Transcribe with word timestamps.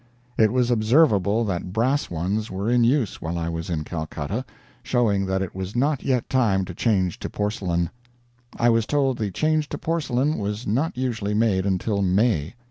It 0.35 0.51
was 0.51 0.71
observable 0.71 1.45
that 1.45 1.71
brass 1.73 2.09
ones 2.09 2.49
were 2.49 2.71
in 2.71 2.83
use 2.83 3.21
while 3.21 3.37
I 3.37 3.49
was 3.49 3.69
in 3.69 3.83
Calcutta, 3.83 4.43
showing 4.81 5.27
that 5.27 5.43
it 5.43 5.53
was 5.53 5.75
not 5.75 6.01
yet 6.01 6.27
time 6.27 6.65
to 6.65 6.73
change 6.73 7.19
to 7.19 7.29
porcelain; 7.29 7.91
I 8.57 8.67
was 8.69 8.87
told 8.87 9.19
the 9.19 9.29
change 9.29 9.69
to 9.69 9.77
porcelain 9.77 10.39
was 10.39 10.65
not 10.65 10.97
usually 10.97 11.35
made 11.35 11.67
until 11.67 12.01
May. 12.01 12.55